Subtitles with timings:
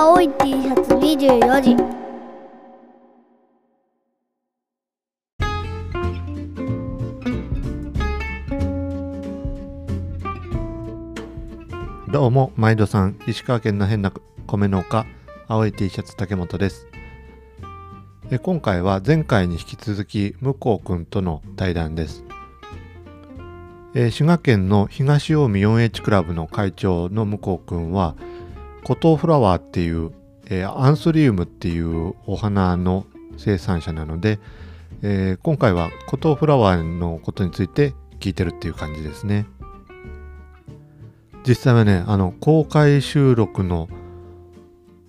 [0.00, 1.76] 青い T シャツ24時。
[12.12, 14.12] どうも毎度さん石川県の変な
[14.46, 15.04] 米農家
[15.48, 16.86] 青い T シャツ竹本です。
[18.30, 22.22] え今回は前回に引き続き向こうくんとの対談です。
[23.96, 28.14] え滋賀県の東近江 4H クラブの会長の向こうくんは
[28.84, 30.12] 湖東フラワーっていう、
[30.46, 34.38] えーアンスリウムっていうお花の生産者なので、
[35.02, 39.46] えー今回は湖東フラワーのことについて聞いてるっていう感じですね。
[41.46, 43.88] 実際はねあの公開収録の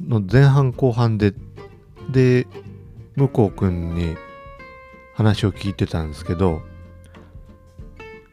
[0.05, 1.33] の前半後半で
[2.09, 2.47] で
[3.15, 4.15] 向こうくんに
[5.13, 6.61] 話を聞いてたんですけど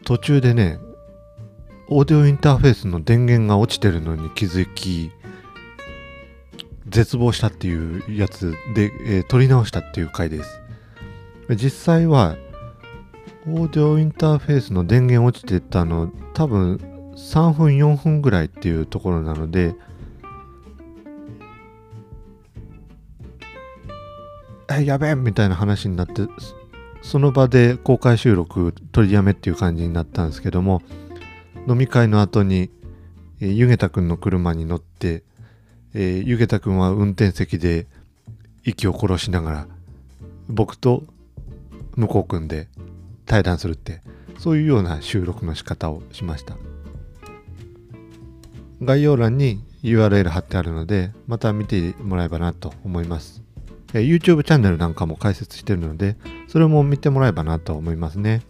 [0.04, 0.78] 途中でね
[1.88, 5.10] オーディオインターフェースの電源が落ちてるのに気づき
[6.88, 10.60] 絶望したっていうやつで、えー撮り直したっていう回です。
[11.50, 12.36] 実際は
[13.48, 16.76] オーディオインターフェースの電源落ちてたの多分
[17.16, 19.76] 3分4分ぐらいっていうところなので
[24.68, 26.22] えやべえみたいな話になって
[27.02, 30.82] その場で公開収録取りやめっていう感じになったんですけども
[31.68, 32.70] 飲み会の後に、
[33.40, 35.24] えーゆげたくんの車に乗って、
[35.98, 37.86] えーゆげたくんは運転席で
[38.64, 39.66] 息を殺しながら
[40.46, 41.04] 僕と
[41.94, 42.68] 向こうくんで
[43.24, 44.02] 対談するって
[44.38, 46.58] そういうような収録の仕方をしました。
[48.82, 53.42] 概要欄に URL 貼ってあるのでまた見てもらえばなと思います。
[53.94, 58.42] えー YouTube チャンネルなんかも開設してるのでそれも見てもらえばなと思いますね。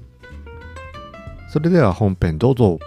[1.48, 2.80] それでは本編どうぞ。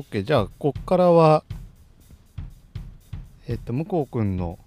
[0.00, 1.44] OK じゃあこっからは
[3.48, 4.58] えっと向こうくんの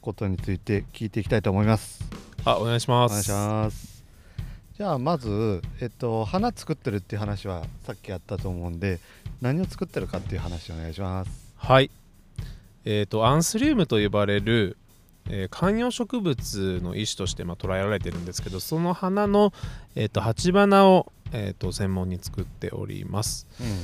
[0.00, 2.00] ことについて聞いていきたいと思います
[2.44, 3.12] あ、お願いします。
[3.12, 4.04] お願いします
[4.76, 9.00] じゃあまずえっと花作ってるっていう話はさっきやったと思うんで
[9.40, 11.90] 何を作ってるかっていう話お願いしますはい。
[12.84, 14.78] えっ、と、アンスリウムと呼ばれる、
[15.28, 19.52] えー観葉植物の一種としてまあ捉えられてるんですけど、その花の、
[19.94, 23.46] えー、と鉢花を、えー、と専門に作っております。
[23.60, 23.74] うんうん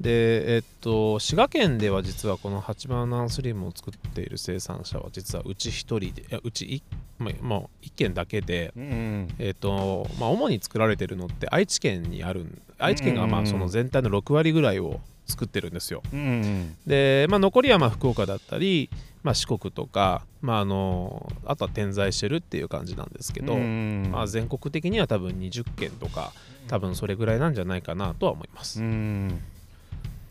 [0.00, 6.82] で、えっ、と、滋賀県では実はこの鉢花アンスリウムを作っている生産者は実はうち一人で、いやうちい、
[7.18, 16.02] まあまあ、一軒だけで、うんうんえーとまあ、主に作られてるのって愛知県にあるん愛知県がまうんあその全体の6割ぐらいを作ってるんですよ。
[16.12, 18.90] うんうんで、まあ、残りはまあ福岡だったり、
[19.24, 26.32] まあ、四国とか、まあ、あのあとは点在してるっていう感じなんですけど、うんまあ、全国的には多分20件とか
[26.68, 28.80] 多分それぐらいなんじゃないかなとは思います。
[28.80, 29.40] うん。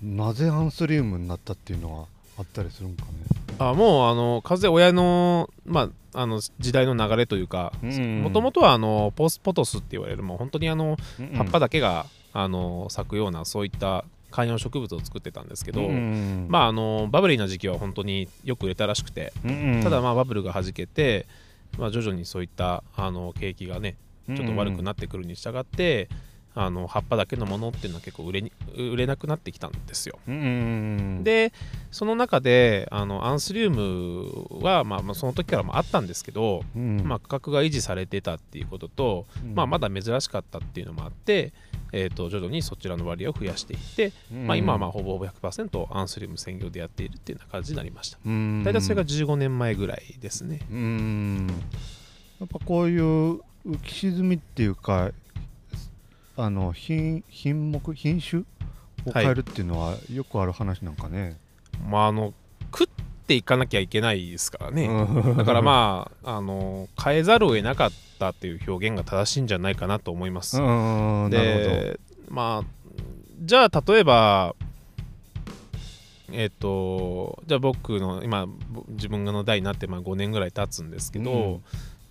[0.04, 2.06] なぜアンスリウムになったっていうのは
[2.38, 3.10] あったりするんかね。
[3.58, 10.98] あもうあの風親の,、まあ、あの時代の流れというかうんもともとはあのポスポトスって言われるもう本当にあの
[11.36, 19.32] 葉っぱだけが、あの咲くようなそういった観葉植物を作ってたんですけど、まああのバブリーな時期は本当によく売れたらしくて、
[19.84, 21.28] ただまあバブルがはじけて、
[21.78, 23.96] まあ、徐々にそういったあの景気がね
[24.28, 26.10] ちょっと悪くなってくるに従って、
[26.56, 30.20] あの葉っぱだけのものっていうのは結構売れに売れなくなってきたんですよ。
[31.24, 31.54] でで
[31.92, 41.54] その中であのアンスリウムは、まあ、まあその時からもあったんですけど、まあ、価格が維持されてたっていうことと、まあ、まだ珍しかったっていうのもあって、
[41.92, 48.18] えー、と徐々にそちらの割合を増やしていって、まあ、今はまあほぼほぼ100%アンスリウム専業でやっているっていうような感じになりました。
[48.24, 50.60] 大体それが15年前ぐらいですね。
[50.72, 51.48] うん
[52.40, 55.12] やっぱこういう浮き沈みっていうか
[56.36, 58.44] あの品品目品種
[59.06, 61.38] を変えるっていうのはよくある話なんかね、
[61.88, 62.34] まああの
[62.76, 62.88] 食っ
[63.28, 64.88] ていかなきゃいけないですからね。
[64.88, 70.58] うんだからまああの変えざるを得なかったっていう表現が正しいんじゃないかなと思います。
[70.58, 72.00] で
[72.30, 72.94] まあ
[73.42, 74.56] じゃあ例えば
[76.32, 81.64] えっ、とじゃあ僕の今ぼ自分の代になってまあ5年ぐらい経つんですけど、うん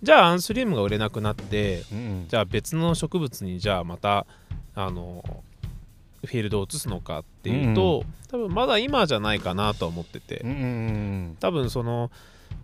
[0.03, 4.25] じゃあアンスリウムが売れなくなってうんじゃあ別の植物にじゃあまた
[4.75, 5.23] あの
[6.25, 12.11] フィールドを移すのかっていうと、多分まだ今じゃないかなとは思ってて、うんうん多分その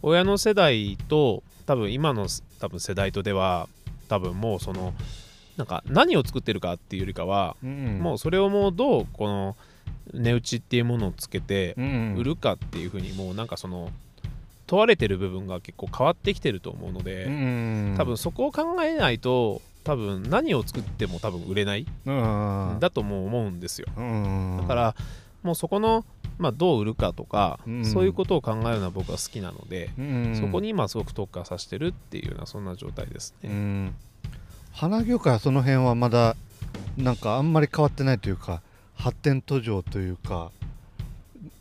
[0.01, 2.27] 親の世代と多分今の
[2.59, 3.68] 多分世代とでは
[4.07, 4.94] 多分もうその
[5.57, 9.57] なんか何を作ってるかっていうよりかは、うんもうそれをもうどうこの
[10.13, 12.15] 値打ちっていうものをつけてうん。
[12.18, 13.91] 売るかっていうふうにもうなんかその
[14.69, 17.95] 問われてる部分が結構変わってきてると思うので、うん。
[17.98, 22.77] 多分そこを考えないと多分何を作っても多分売れない、うん。
[22.80, 23.88] だとも思うんですよ。
[23.98, 24.57] うん。
[24.62, 24.95] だから
[25.42, 26.06] もうそこの、
[26.38, 27.83] まあ、どう売るかとか、うん。
[27.86, 30.36] そういうことを考えるのは僕は好きなので、うん。
[30.39, 33.95] そこに今すごく特化させてるっていうようなそんな状態ですね、うん。
[34.72, 36.36] 花業界はその辺はまだ
[36.95, 38.62] なんかあんまり変わってないというか
[38.94, 40.51] 発展途上というか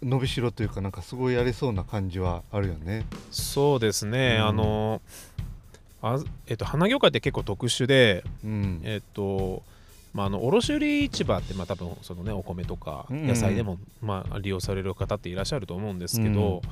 [0.02, 3.05] 伸びしろというかなんかすごいやりそうな感じはあるよね。
[3.31, 4.46] そうですね、うん。
[4.46, 5.02] あの
[6.00, 8.81] あえっと、花業界って結構特殊で、うん。
[8.85, 9.62] えっと
[10.14, 16.62] まあ、あの卸売市場って、まあ、多分その、ね、お米とかうん野菜でも、まあ、利用される方っていらっしゃると思うんですけど、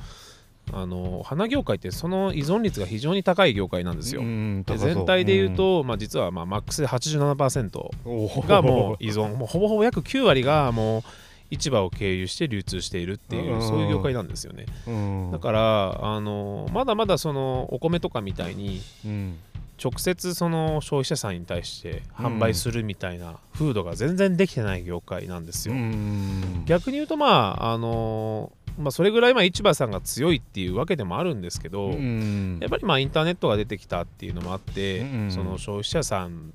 [0.73, 4.21] あの花業界ってその依存率が非常に高い業界なんですよ。
[4.21, 8.47] うんで全体で言うと、まあ、実はまあマックスで87%うんおー。
[8.47, 9.35] がもう依存。
[9.35, 11.03] もうほぼほぼ約9割がもう
[11.49, 13.61] 市場を経由して流通しているっていううん。
[13.61, 14.65] そういう業界なんですよね。
[14.87, 15.31] うん。
[15.31, 19.37] だからあのまだまだそのお米とかみたいにうん。
[19.81, 26.65] 直接その消費者さんに対して販売するみたいな風土が全然できてない業界なんですうよ、ん。
[26.65, 32.57] 逆に言うとまああのまあそれぐらいまあ市場さんが強いっていうわけでもあるんですけど、うん。
[32.59, 35.31] やっぱりまあインターネットが出てきたっていうのもあって、うん。
[35.31, 36.53] その消費者さん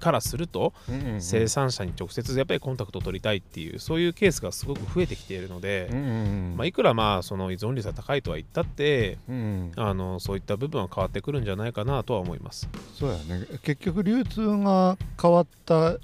[0.00, 9.72] からするとうん生産者に直接やっぱりコンタクトを取りたいっていうそういうケースがすごく増えてきているので、うんまあ、いくらまあその依存率が高いとは言ったってうん。
[9.76, 12.68] あのそういった部分は変わってくるんじゃないかなとは思います。
[12.94, 13.46] そうやね。
[13.62, 15.96] 結局流通が変わった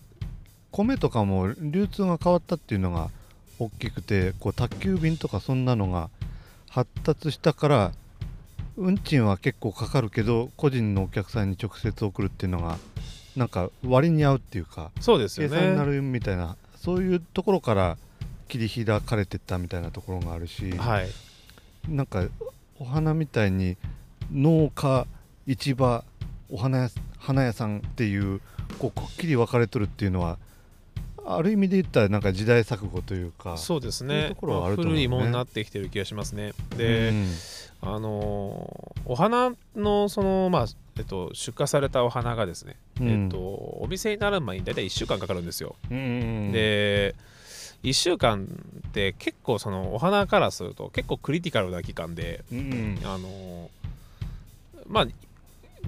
[0.70, 3.10] 米とかも流通が変わったっていうのが
[3.58, 6.10] 大きくてこう宅急便とかそんなのが
[6.68, 7.92] 発達したから
[8.76, 12.78] 運賃は結構かかるけど個人のお客さんに直接送るっていうのが
[13.36, 15.54] なんか割に合うっていうかそうですよね。
[15.54, 17.98] 計算になるみたいなそういうところから
[18.48, 21.08] 切り開かれてったみたいなところがあるし、はい、
[21.88, 22.24] なんか
[22.78, 23.76] お花みたいに
[24.32, 25.06] 農家
[25.46, 26.04] 市場
[26.50, 26.88] お花屋
[27.18, 28.40] 花屋さんっていう
[28.78, 30.38] こうくっきり分かれとるっていうのは
[31.26, 36.52] ある意味で言ったらなんか時代錯誤というかそうですねそういうところはあ古いものになってきてる気がしますね。
[36.76, 37.26] で、うん
[37.82, 40.66] あのーお花のその、まあ
[40.98, 43.24] えっと、出荷されたお花がですね、うん。
[43.24, 45.76] えっと、お店になる前に大体1週間かかるんですよ。
[45.90, 47.14] うんで
[47.82, 48.44] 1週間
[48.88, 53.68] って結構そのお花からすると結構クリティカルな期間で、うんあのー
[54.88, 55.06] まあ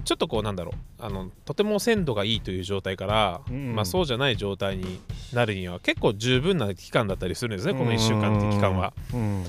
[0.05, 4.99] ちょっとこうなんだろうあのとても鮮度がいいという状態から、うんまあ、そうじゃない状態に
[5.33, 8.93] なるには結構十分な期間だったりするんですねこの1週間って期間は。
[9.13, 9.43] うん。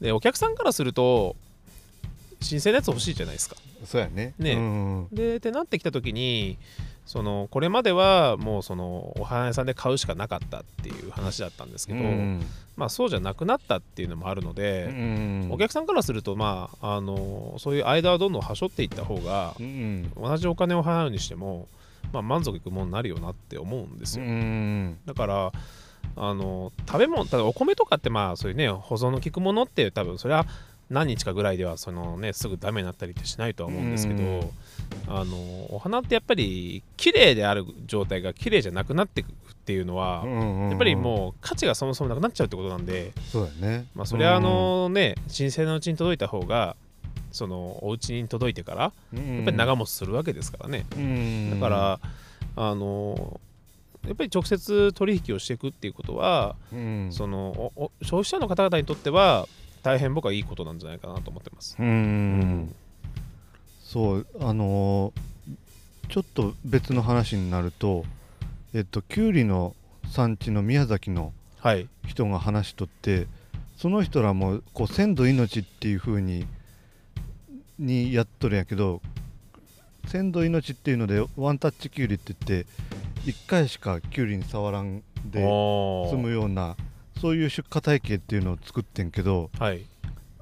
[0.00, 1.34] でお客さんからすると
[2.40, 3.56] 新鮮なやつ欲しいじゃないですか。
[3.84, 4.34] そうやね。
[4.38, 4.52] ね。
[4.52, 6.58] うんでってなってきた時に
[7.06, 12.44] そのこれまではもうそのお花屋さんで買うしかなかったっていう話だったんですけど、うん
[12.76, 21.68] まあ、そうじゃなくなったっていうのもあるので、うんお客さんからすると、まあ、あのそういう間はどんどんはしょっていった方がうん同じお金を払うにしても、
[22.12, 24.30] まあ、満足いくものになるよなって思うんですうよ。
[24.30, 24.98] ん。
[25.06, 25.52] だから
[26.16, 30.46] あの食べ物ただお米とかってまあそういうね保存の効くものって多分それは
[30.88, 34.50] 何日かぐらいではそのねすぐダメになったりってしないとは思うんですけど、うん。
[35.08, 35.36] あの
[35.74, 39.32] お花ってやっぱり綺麗である状態が綺麗じゃなくなっていくっ
[39.66, 43.86] ていうのは、うんやっぱりもう価値がそもそもなくなっちゃうってことなんで、そうやね。
[43.94, 46.76] まあ、それはあのね神聖なうちに届いた方が
[47.32, 50.86] そのお家に届いてからややっぱり長持ちするわけですからね、
[51.50, 52.00] だから
[52.54, 53.40] あの
[54.06, 57.08] やっぱり直接取引をしていくっていうことは、うん。
[57.10, 59.48] そのおお消費者の方々にとっては
[59.86, 61.76] 大変僕はいいことなんじゃないかなと思ってます。
[61.78, 62.74] うん。
[63.84, 65.20] そうあのー
[66.08, 68.04] ちょっと別の話になると
[68.74, 69.74] えっときゅうりの
[70.08, 73.26] 産地の宮崎のはい、人が話しとって
[73.76, 76.46] その人らもこう鮮度命っていう風に
[77.78, 79.02] にやっとるんやけど
[80.06, 82.68] 鮮度命っていうのでワンタッチきゅうりって言って
[83.24, 86.76] 1回しかきゅうりに触らんで済むような
[87.20, 89.84] そういう出荷体系っていうのを作ってんけどはい、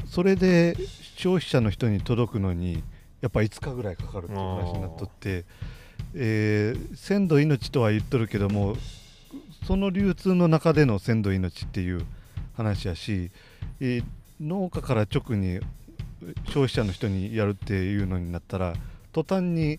[0.07, 0.77] それで
[1.17, 2.83] 消費者の人に届くのに
[3.21, 5.45] やっぱ5日ぐらいかかるっていう話になっとって、
[6.15, 8.77] えー鮮度命とは言っとるけども
[9.67, 12.05] その流通の中での鮮度命っていう
[12.57, 13.31] 話やし、
[13.81, 14.05] えー
[14.41, 15.61] 農家から直に
[16.47, 18.75] 消費者の人にやるっていうのになったら
[19.13, 19.79] 途端に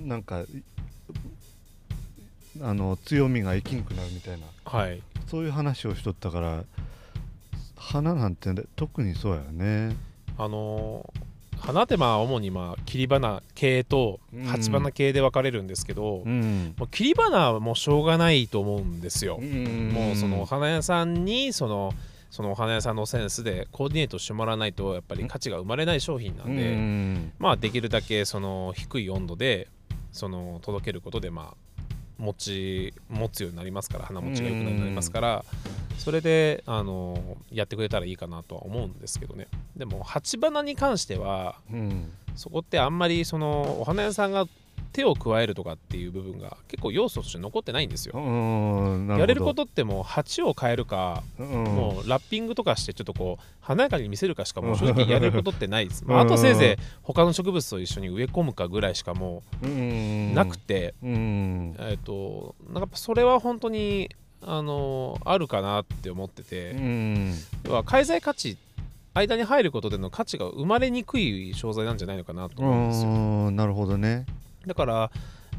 [0.00, 0.44] んなんか
[2.62, 6.64] あの強みが生きんくなるみたいなはい、そういう話をしとったから
[7.76, 9.96] 花なんてね特にそうやよね。
[10.36, 19.38] あのー花ってまあ主にまあ切り花系とうん鉢花系で分かれるんですけど、んもう切り花はもうしょうがないと思うんですよ。
[19.38, 19.46] も
[19.92, 21.92] もうそのお花屋さんにその
[22.30, 29.68] そのお花屋さんのセンスでコーディネートしてもらわないとやっぱり価値が生まれない商品なんで、うんまあできるだけその低い温度で
[30.12, 31.54] その届けることでまあ
[32.20, 35.44] 持ち持つようになりますから花持ちが良くなりますから
[35.98, 39.48] それであのやってくれたらいいかなとは思うんですけどね。
[39.76, 42.12] でも鉢花に関してはうん。
[42.36, 44.46] そこってあんまりそのお花屋さんが
[44.92, 48.14] 手を加えるとかっていう部分が結構要素として残ってないんですよ。
[49.18, 59.66] やれることってもう鉢を変えるか、うんもうラッピングとかしてちょっとこう華やかに見せるかしかもう正直やれることってないです、まあ、あとせいぜい他の植物と一緒に植え込むかぐらいしかもう
[60.34, 61.76] なくて、うん。
[61.78, 64.10] えっ、となんかそれは本当に
[64.42, 68.56] あのあるかなって思ってて、うん要は介在価値
[69.14, 73.10] 間に入ることでの価値が生まれにくい商材なんじゃないのかなと思うんですよ。
[73.10, 73.56] うん。
[73.56, 74.26] なるほどね
[74.66, 75.10] だから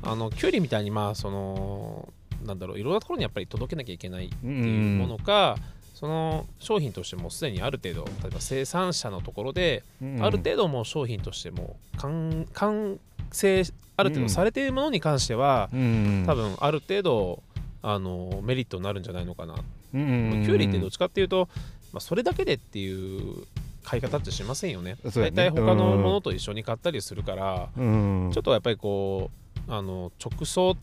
[0.03, 2.10] あのキュウリみたいにまあその
[2.46, 5.58] なんだろういろんなところにやっぱり届けなきゃいけないっていうものか、
[5.93, 9.84] その商品としてもすでにある程度例えば生産者のところで、
[10.20, 13.00] ある程度もう商品としてもう完完
[13.31, 13.63] 成
[13.98, 17.43] ある程度されているものに関しては、うん多分ある程度
[17.84, 19.55] あのメリットになるんじゃないのかな、
[19.93, 20.43] うん。
[20.43, 21.48] キュウリってどっちかっていうと、
[21.93, 23.46] まあ、それだけでっていう
[23.84, 24.98] 買い方ってしませんよね。
[25.04, 28.30] 大体他のものと一緒に買ったりするから、うん。
[28.34, 29.30] ちょっとやっぱりこ
[29.68, 30.76] うあの直送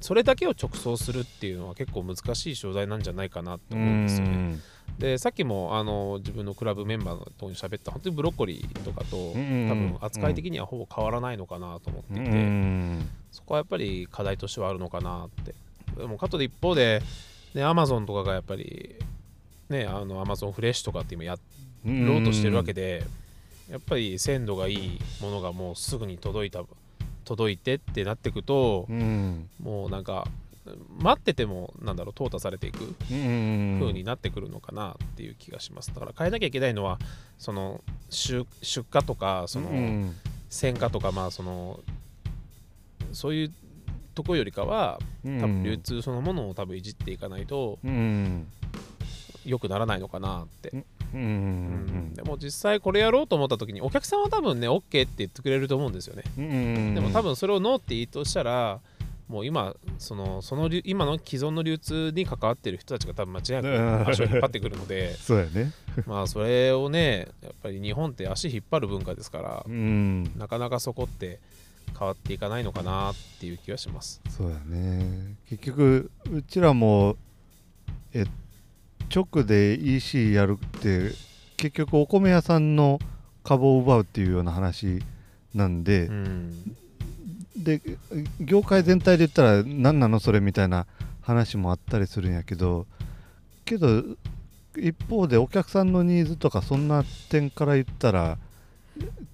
[0.00, 4.58] それだけを直送するっていうのは結構難しい商材なんじゃないかなって思うんですよね。
[4.98, 15.54] でさっきもあの自分のクラブメンバーのとに喋った本当にブロッコリーとかと多分扱い的にはほぼ変わらないのかなと思っていて、うんそこはやっぱり課題としてはあるのかなって。
[15.96, 17.02] でもかとで一方で
[17.54, 18.96] ねアマゾンとかがやっぱり
[19.68, 21.34] ねあのアマゾンフレッシュとかって今や
[21.84, 23.04] ろうとしてるわけで、
[23.70, 26.62] やっぱり鮮度がいいものがもうすぐに届いた
[27.24, 29.48] 届いてってなってくと、うん。
[29.62, 30.26] もうなんか
[30.98, 33.78] 待っててもなんだろう淘汰されていくうん。
[33.80, 35.94] 風になってくるのかなっていう気がします。
[35.94, 36.98] だから変えなきゃいけないのは
[37.38, 40.16] その出出荷とかそのうん。
[40.48, 41.78] 選果とかまあその
[43.12, 43.52] そういう
[44.16, 48.48] とこよりかは多分流通そのものを多分いじっていかないとうん。
[49.46, 50.84] 良くならないのかなって、
[51.14, 51.24] うんう
[52.10, 56.22] んでも実際これやろうと思った時にお客さんは多分ね OK って言ってくれると思うんですよね。
[56.38, 58.80] うんでも多分それをノーって言いとしたら
[59.28, 65.72] もう今そのその流今の既存の流通に関わってる人たちが多分間違いなく足を引っ張ってくるので そうやね。
[66.06, 70.32] まあそれをねやっぱり日本って足引っ張る文化ですからうん。
[70.36, 71.38] なかなかそこって
[71.96, 74.20] 変わっていかないのかなっていう気がします。
[74.28, 75.36] そうやね。
[75.48, 77.16] 結局うちらも
[78.12, 78.26] え
[79.14, 81.12] 直で EC やるって
[81.56, 82.98] 結局お米屋さんの
[83.44, 85.02] 株を奪うっていうような話
[85.54, 86.76] なんで、うん
[87.56, 87.82] で
[88.40, 90.86] 業界全体で言ったら何なのそれみたいな
[91.20, 92.86] 話もあったりするんやけど
[93.66, 94.02] けど
[94.76, 98.38] 一方でお客さんのニーズとかそんな点から言ったら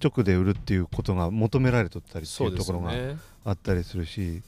[0.03, 2.91] 直で売るっていうことが求められとったりってそいううところが。
[3.47, 4.41] あったりするし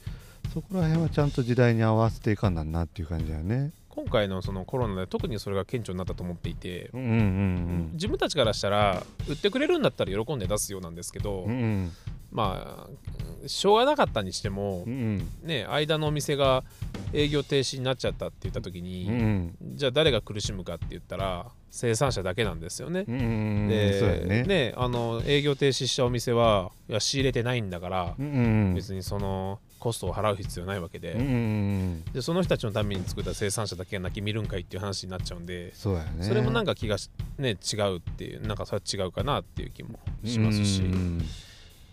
[0.53, 3.71] そこら辺はちゃんと時代に合わせていかんなんなっていう感じだよね。
[3.99, 11.91] 今回のそのコロナで特にそれが顕著になったと思っていて、うんうん自分たちからしたら売ってくれるんだったら喜んで出すようなんですけど、うんうん。
[12.31, 15.27] まあしょうがなかったにしてもうんうん。
[15.43, 16.63] ね間のお店が
[17.11, 23.03] 営業停止になっちゃったって言った時に、うんじゃあ誰が苦しむかって言ったら生産者だけなんですよね。
[23.05, 23.17] うんう
[23.65, 24.43] んでね。
[24.43, 28.29] ねあの営業停止したお店はいや仕入れてないんだから、うんう
[28.71, 28.75] ん。
[28.75, 36.23] 別にそのコストを払う必要ないわけで,、うんうんでその人たちのために作った生産者だけが泣き見るんかいっていう話になっちゃうんで、そうやね。
[36.23, 41.25] それもなんか気がし、ね、違うっていうなんかそれは違うかなっていう気もしますし、うん。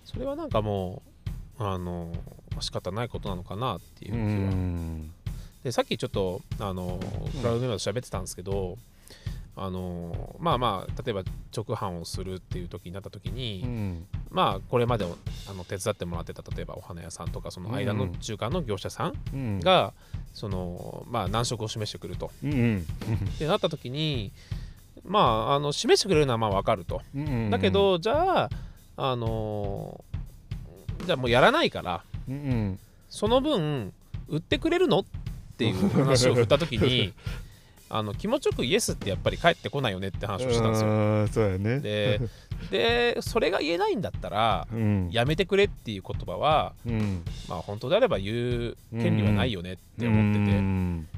[0.04, 1.02] それはなんかも
[1.58, 2.12] うあの
[2.60, 5.10] 仕方ないことなのかなっていうう気は、ん。
[5.64, 7.00] でさっきちょっとあの
[7.40, 8.78] クラウドメンバーと喋ってたんですけど、
[9.58, 11.22] あのまあまあ例えば
[11.56, 14.06] 直販をするっていう時になった時に、うん。
[14.30, 15.16] まあこれまでを
[15.50, 18.12] あの手伝ってもらってた例えばお花屋さんとかその間のうん。
[18.16, 19.60] 中間の業者さんうん。
[19.60, 19.94] が、
[20.34, 22.30] そのまあ難色を示してくると。
[22.44, 22.78] うんうん。
[22.80, 24.30] ってなった時に
[25.04, 27.00] まああの示してくれるのはまあ分かると。
[27.14, 27.50] うん。
[27.50, 28.50] だけどじゃあ
[28.98, 30.04] あの
[31.06, 32.78] じゃあもうやらないからうんうん。
[33.08, 33.94] その分
[34.28, 35.00] 売ってくれるの？
[35.00, 35.04] っ
[35.56, 37.14] ていう話を振った時に
[37.88, 40.88] あの気持ちよくイエスってやっぱり返ってこないよねって話をしてたんですよ。
[40.88, 41.80] うんそうやね。
[41.80, 42.20] で
[42.70, 45.08] でそれが言えないんだったらうん。
[45.12, 47.22] やめてくれっていう言葉はうん。
[47.48, 51.08] まあ本当であれば言う権利はないよねって思ってて、うん。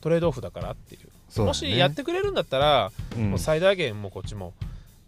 [0.00, 1.00] トレードオフだからっていう。
[1.38, 1.44] ね。
[1.44, 3.30] もしやってくれるんだったら、うん。
[3.30, 4.52] もう最大限もうこっちも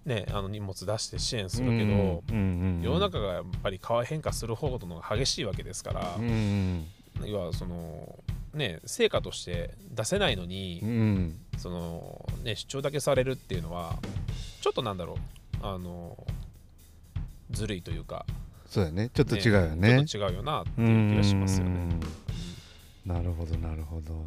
[0.06, 6.86] ねあの荷物出して支援するけど、世の中がやっぱり変化する方のが激しいわけですから、うん
[7.24, 8.18] 要はその
[8.54, 11.38] ね成果として出せないのに、うん。
[11.56, 13.96] そのね主張だけされるっていうのは
[14.60, 16.16] ちょっとなんだろうあの
[17.50, 18.24] ずるいというか
[18.66, 19.10] そうやね。
[19.14, 20.04] ちょっと違うよね。
[20.06, 21.72] ちょっと違うよなってういう気がしますよね。
[21.72, 22.00] ん。
[23.06, 24.24] なるほどなるほど。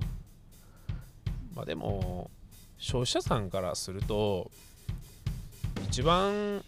[1.56, 2.32] まあ、でも
[2.78, 4.50] 消費者さんからすると
[5.88, 6.64] 一番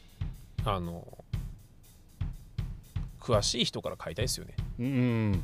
[0.65, 1.07] あの
[3.19, 4.55] 詳しい人から買いたいですよね。
[4.79, 5.43] うん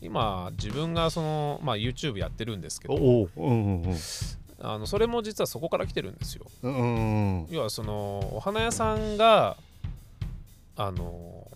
[0.00, 3.96] 今自分がその、まあ、YouTube やってるんですけどうんうん
[4.58, 6.46] あのそれも実はそこから来てるんですよ。
[6.62, 9.56] うんうん要はそのお花屋さんが
[10.76, 11.46] あの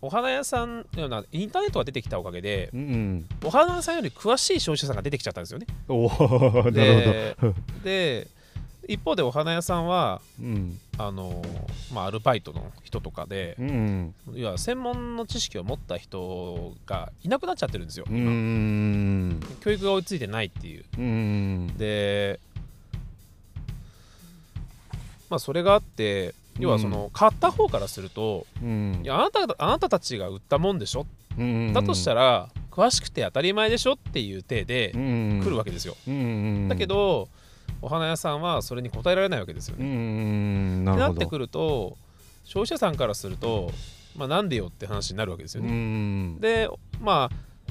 [0.00, 5.66] お花屋さんのようなインターネットが出てきたおかげでうんうんお花屋さんより詳しい消費者さんが出てきちゃったんですよね。
[5.88, 6.08] おお
[6.72, 7.52] なるほど
[7.84, 8.28] でで
[8.88, 10.80] 一方でお花屋さんはうん。
[11.00, 11.44] あの、
[11.94, 18.04] まあ、アルバイトの人とかでうん要は専門の知識を持った人がいなくなっちゃってるんですよ、
[19.60, 20.84] 教育が追いついてないっていう。
[20.98, 22.40] うんで
[25.30, 29.02] まあそれがあって要はその買った方からすると、うん。
[29.04, 31.06] いやあなたあなたたちが売ったもんでしょ？
[31.38, 33.92] うんだとしたら詳しくて当たり前でしょ？
[33.92, 37.28] っていう体で来来るわけですよ、けだけど
[37.82, 41.96] お花屋さんはそれに応えられないわけですようね、んななってくると
[42.44, 43.70] 消費者さんからすると、
[44.16, 45.72] まあ、なんでよって話になるわけですようね。
[45.72, 46.68] んで
[47.00, 47.30] ま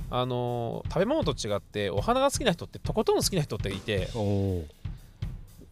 [0.09, 4.07] ああのー食べ物と違ってお花が好きな人ってとことん好きな人っていて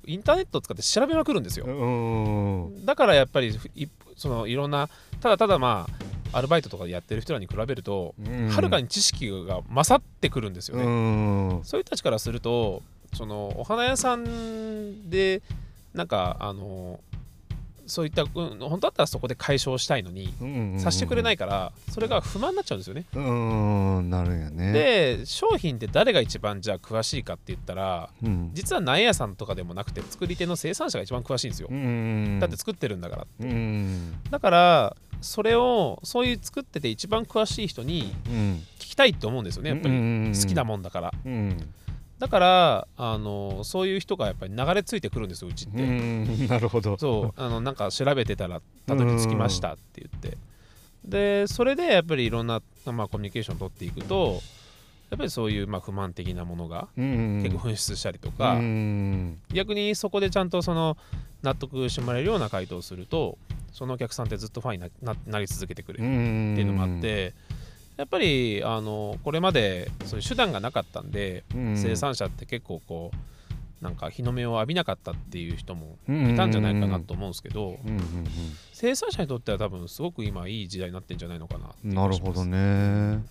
[0.07, 1.65] インターネットを使って調べまくるんですよ。
[1.65, 3.87] うんだからやっぱりい
[4.17, 4.89] そのいろんな
[5.21, 5.87] ただただま
[6.31, 8.13] あアルバイトとかでやってる人らに比べると
[8.51, 10.83] はるかに知識が勝ってくるんですよね。
[10.83, 11.61] うん。
[11.63, 12.81] そういう人たちからすると
[13.15, 15.41] そのお花屋さんで
[15.93, 16.99] なんかあの
[17.87, 18.29] そういった、うん、
[18.59, 23.05] 本当だったらそこで解消したいのにうんさしてくれないからそれが不満になっちゃうんですよね。
[23.13, 24.73] うんなるんやね。
[24.73, 28.51] で商品って誰が一番じゃあ詳しいかって言ったらうん。
[28.53, 31.67] 実は苗屋さんとかでもなくて作り手の生産者が一番詳しいんですよ。
[31.69, 33.27] うんだって作ってるんだから。
[33.41, 38.63] うんだからそれをそういう作ってて一番詳しい人にうん。
[38.79, 39.95] 聞きたいって思うんですよねやっぱり。
[39.95, 41.13] 好きなもんだから。
[41.23, 41.73] うん
[42.19, 45.83] だからあのそういう人がやっぱり流れ着いてくるんですようちって。
[45.83, 46.97] うんなるほど。
[46.97, 50.37] そうあのなんか調べてたらたどり着きましたって言って。
[51.03, 54.41] でそれでやっぱりいろんな、まあ、コミュニケーションを取っていくと
[55.11, 57.41] やっぱりそういうまあ不満的なものがうん。
[57.43, 59.39] 結構噴出したりとか、うん。
[59.53, 60.97] 逆にそこでちゃんとその
[61.43, 63.37] 納得してもらえるような回答をすると
[63.71, 67.33] そのお客さんってずっとファンになななり続けてくれるっていうのもあって、
[67.97, 77.77] やっぱりあのこれまでそういう手段がなかったんで、うん生産者って結構こうなんか日の目を浴びなかったっていう人もうんいたんじゃないかなと思うんですけど、
[78.73, 83.23] 生産者にとっては多分すごく今いい時代になってんじゃないのかななるほどね。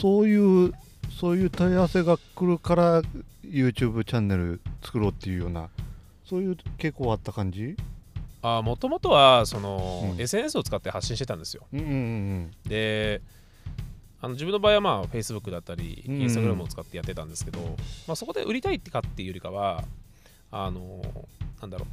[0.00, 0.72] そういう
[1.18, 3.02] そういう問い合わせが来るから
[3.44, 5.68] YouTube チャンネル作ろうっていうような
[6.24, 7.76] そういう傾向あった感じ？
[8.42, 10.20] あもともとはその、うん。
[10.20, 11.66] SNS を使って発信してたんですよ。
[12.66, 13.20] で
[14.20, 17.60] あの自分の場合はまあ Facebook だったりうん Instagram を使ってやってたんですけど、
[18.06, 19.84] まあ、そこで売りたいってかっていうよりかは
[20.50, 21.02] あの
[21.60, 21.88] なんだろう。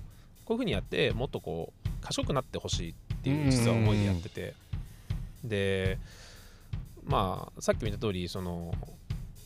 [0.45, 4.53] こういうふうにやってもっとこう賢くなってほしいっていう実は思いでやってて、
[5.43, 5.97] で
[7.03, 8.71] まあさっきも言った通りその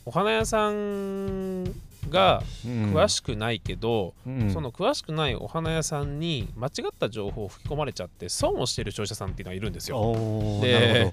[0.04, 1.64] お花屋さん
[2.08, 2.94] がうん。
[2.94, 4.50] 詳しくないけど、うん。
[4.52, 10.14] その詳しくないお花屋さんに間違った情報を吹き込まれちゃって損をしてる消費者さんっていうのがいるんですよ。
[10.60, 11.12] で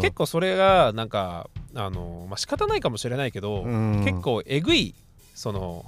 [0.00, 4.04] 結構それがなんかあの、まあ、仕方ないかもしれないけど、うん。
[4.04, 4.94] 結構えぐい
[5.34, 5.86] その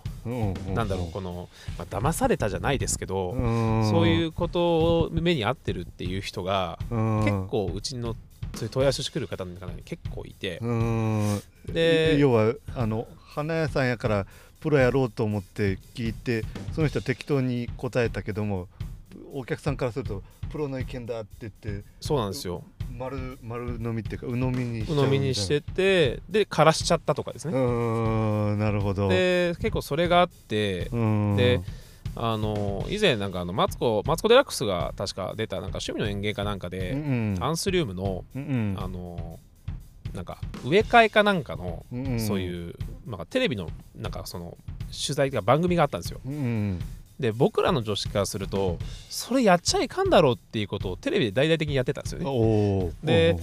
[0.75, 3.91] なんだろうこの、まあ、騙されたじゃないですけど、うん。
[3.91, 7.25] そういうことを目に遭ってるっていう人が、うん。
[7.25, 8.15] 結構うちの
[8.55, 11.43] そういう問い合わせしてくる方の中に結構いて、うん。
[11.67, 14.27] で要はあの花屋さんやから
[14.61, 18.69] プロやろうと思って聞いてその人は適当に答えたけども
[19.33, 22.65] お客さんからするとプロの意見だって言ってそうなんですよ。
[22.99, 27.57] 丸丸飲みっていうか鵜呑みに鵜う呑みにしててで枯らしちゃったとかですうね。
[27.57, 29.09] ーんなるほど。
[29.09, 31.37] で結構それがあってうん。
[31.37, 31.61] で
[32.17, 37.37] あの以前なんかあのマツコマツコ・デラックスが確か出たなんか趣味の園芸かなんかうんで、うん。
[37.41, 38.77] アンスリウムのうんうん。
[38.79, 39.39] あの
[40.15, 42.21] なんか植え替えかなんかの、うんうん。
[42.21, 42.75] そういう
[43.07, 44.57] なんかテレビのなんかその
[44.91, 46.21] 取材が番組があったんですよ。
[46.25, 46.81] うんうん
[47.21, 48.79] で僕らの女子からすると
[49.11, 52.93] それやっちゃいかんだろうっていうことをテレビで大々的にやってたんですよね。
[53.05, 53.37] で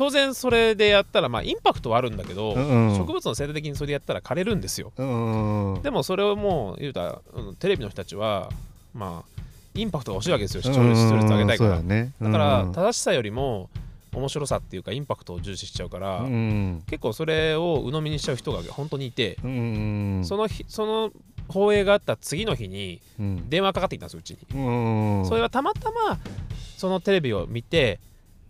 [0.00, 2.96] 当然それでやったらまあインパクトはあるんだけど、うんうん。
[2.96, 4.94] 植物の生態的にそれでやったら枯れるんですよ。
[4.96, 8.48] うんうんでもそれをもう言うたら、うんテレビの人たちは
[8.94, 9.42] まあ
[9.74, 10.62] インパクトが欲しいわけですよ。
[10.62, 11.70] 視聴率上げたいから。
[11.70, 12.12] そうやね。
[12.18, 13.68] だからうん正しさよりも
[14.14, 21.10] 面白さっていうかインパクトを重視しちゃうから、うん結構それを鵜呑みにしちゃう人が本当にいて、うんその日その
[21.48, 23.50] 放映があった次の日にうん。
[23.50, 25.26] 電話かかってきたんですうちに、うん。
[25.26, 26.18] それはたまたま
[26.78, 28.00] そのテレビを見て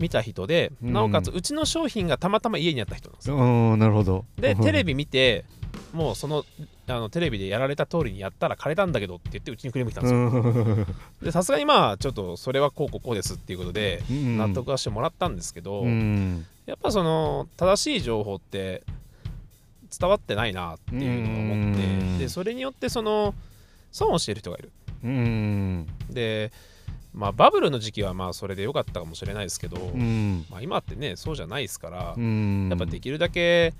[0.00, 0.92] 見た人で、うん。
[0.92, 3.36] なおかつうちの商品がたまたま家にあった人なんですよ。
[3.36, 3.78] うん。
[3.78, 4.24] なるほど。
[4.36, 5.44] でテレビビ見て
[5.92, 6.44] もうその
[6.86, 10.86] あのテレビでやられた通りにやったら枯れたんだけどって言ってうちにクレーム来たんですよ。
[11.22, 16.46] でさすがにまあちょっとそれはこうこうこうですっていうことで納得はしてもらったんですけど、うん。
[16.66, 18.82] やっぱその正しい情報って
[19.98, 22.18] 伝わってないなっていうのを思ってうん。
[22.18, 23.34] でそれによってその
[23.92, 24.72] 損をしている人がいる。
[25.04, 25.86] うん。
[26.10, 26.52] で
[27.12, 30.46] まあバブルの時期はまあそれで良かったかもしれないですけど、うん。
[30.50, 32.68] まあ、今ってねそうじゃないですから、うん。
[32.68, 33.74] やっぱできるだけ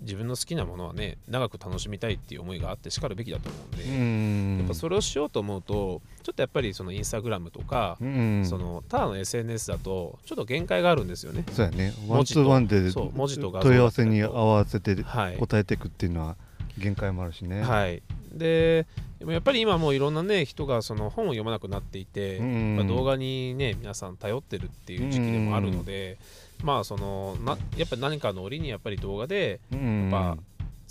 [0.00, 4.58] 自分の好きなものはね長く楽しみたいっていう思いがあってしかるべきだと思うんで、うん。
[4.58, 8.44] やっぱそれをしようと思うとちょっとやっぱりそのインスタグラムとか、うん。
[8.44, 11.44] そのただの SNS だとちょっと限界があるんですよね。
[11.52, 11.92] そうやね。
[12.08, 12.80] ワンツ文字とーワンで
[13.16, 16.36] 文字と画像問い合わせに合わせてはい、答えていくっていうのは
[16.78, 17.62] 限界もあるしね。
[17.62, 18.86] はい、で
[19.22, 22.76] でもやっぱり今もういろんなね人がその本を読まなくなっていて、うん。
[22.76, 26.18] まあ動画にね皆さん頼ってるっていう時期でもあるので、
[26.64, 30.10] まあそのなやっぱり何かの折にやっぱり動画でうん。
[30.10, 30.36] ま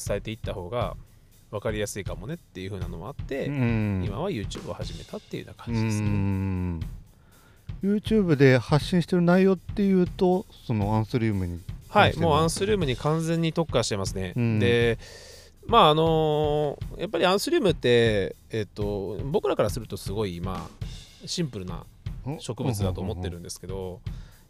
[0.07, 0.95] 伝えていった方が
[1.51, 4.03] 分かりやすいかもねっていう風なのもあって、うん。
[4.05, 6.07] 今は YouTube を始めたっていうようなう感じですね。
[6.07, 6.79] ん。
[7.83, 14.31] YouTube で発信してる内容っていうとそのアンスリウムにはい、もうアンスリウムに完全に特化してますね。
[14.37, 14.59] うん。
[14.59, 14.97] で、
[15.71, 20.85] まああのやっぱりアンスリウムって、えっと、僕らからするとすごい、まあ、
[21.25, 21.85] シンプルな
[22.39, 24.01] 植物だと思ってるんですけど、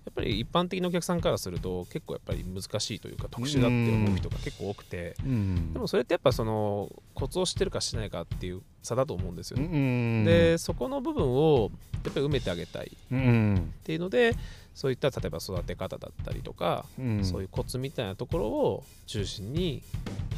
[0.03, 9.67] やっぱり一般的なお客さんからすると結構やっぱり難しいというか特殊だって思う人が結構多くて、うんでもそれってやっぱそのコツを知ってるか知らないかっていう差だと思うんですようね。
[9.67, 11.69] んでそこの部分を
[12.03, 14.36] やっぱり埋めてあげたいっうんていうので
[14.73, 19.84] そういった例えば育て方だったりとか、うんそういうコツみたいなところを中心に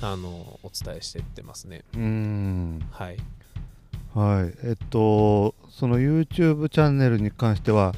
[0.02, 1.84] あのお伝えしていってますね。
[1.96, 3.18] うんはい。
[4.14, 7.94] はいえっとその YouTube チャンネルに関しては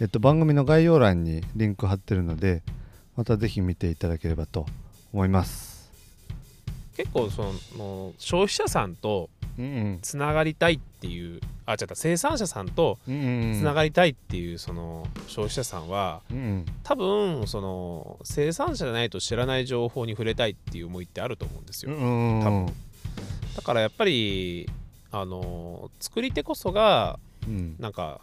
[0.00, 2.62] えっと番組の概要欄にリンク貼ってるので
[3.16, 4.66] またぜひ見ていただければと
[5.12, 5.71] 思います
[7.02, 7.42] 結構そ
[7.76, 21.92] の消費者さんとうんつながりたいっていうあ違った生産者さんとうんつながりたいっていうその消費者さんはうん多分その生産者じゃないと知らない情報に触れたいっていう思いってあると思うんですよ。
[21.92, 22.40] うん。
[22.42, 22.66] 多分。
[23.56, 24.70] だからやっぱり
[25.10, 27.76] あの作り手こそがうん。
[27.80, 28.20] なんか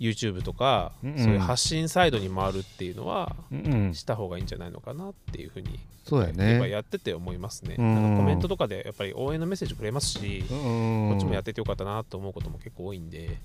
[0.00, 7.76] YouTube とか、うんそういう発信サイドに回るっていうのはうんした方がいいんじゃないのかなっていうふうにそうややっぱねやってて思いますね。
[7.78, 13.38] うんなんかコメントとかでやっぱり応援のメッセージくれますし、ここっちもやっててよかったなと思うことも結構多いんで、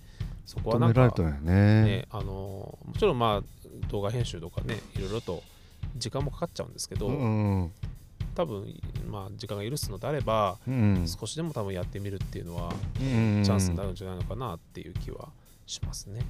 [0.45, 1.83] そこはなんかね。
[1.83, 5.43] ね、あのもちろんまあ動画編集とかね、いろいろと
[5.97, 7.71] 時間もかかっちゃうんですけど、うん
[8.35, 8.65] 多分
[9.07, 13.43] まあ時間が許すのであれば、うん少しでも多分やってみるっていうのはうん。
[13.43, 15.29] チャンスになるんじゃないのかなっていう気は
[15.65, 16.21] しますね。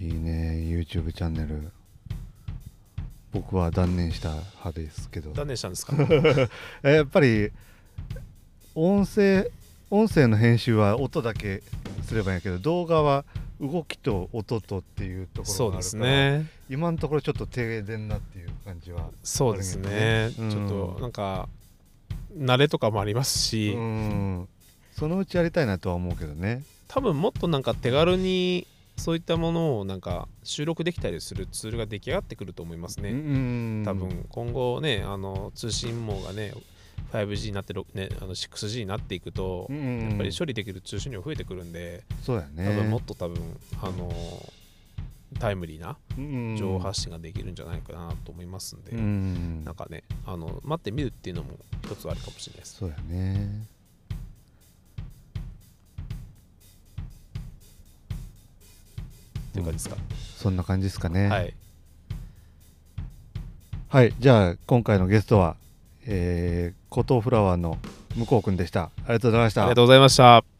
[0.00, 1.70] いいね YouTube チャンネル。
[3.32, 5.32] 僕は断念した派ですけど。
[5.32, 5.94] 断念したんですか？
[6.82, 7.50] えやっぱり
[8.74, 9.50] 音声
[9.90, 11.62] 音声の編集は音だけ
[12.06, 13.24] すればいいんやけど動画は
[13.60, 16.46] 動きと音とっていうところがあるからそうですね。
[16.70, 20.30] 今のところちょっと停電なっていう感じはそうですね。
[20.38, 20.50] うん。
[20.50, 21.48] ちょっとなんか
[22.38, 24.48] 慣れとかもありますし、うん。
[24.92, 26.62] そのうちやりたいなとは思うけどね。
[26.88, 28.66] 多分もっとなんか手軽に
[29.00, 33.12] そういったものをなんか収録できたりするツールが出来上がってくると思いますね。
[33.12, 36.52] ね多分今後ねあの通信網がね
[37.12, 42.68] 5G になってろねあの 6G になっていくと、ややっぱり処理できる通信量増えてくるんで、そうやね。
[42.68, 44.12] 多分もっと多分あの
[45.38, 46.56] タイムリーなうん。
[46.58, 49.64] 情報発信ができるんじゃないかなと思いますんで、うん。
[49.64, 52.76] なんかねあの待ってみるっていうのも一つあるかもしれないです。
[52.76, 53.66] そうやね
[59.50, 59.96] っていう感じですか？
[60.36, 61.54] そんな感じですかねはい。
[63.88, 65.56] はい、じゃあ今回のゲストは、
[66.06, 67.76] えー、コトーフラワーの
[68.16, 68.84] 向こうくんでした。
[68.84, 69.62] ありがとうございました。
[69.62, 70.59] ありがとうございました。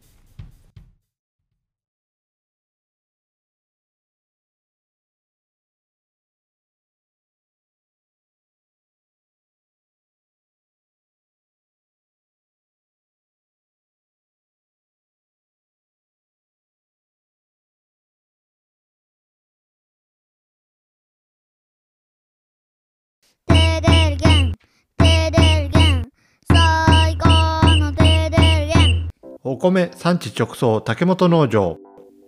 [29.43, 31.77] お米産地直送竹本農場。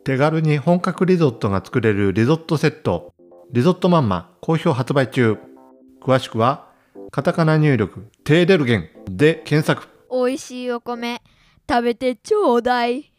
[0.03, 3.13] 手軽に本格リゾットが作れるリゾットセット。
[3.51, 5.37] リゾットマンマ好評発売中。
[6.01, 6.67] 詳しくは
[7.11, 9.87] カタカナ入力テーデルゲンで検索。
[10.11, 11.21] 美味しいお米
[11.69, 13.12] 食べてちょうだい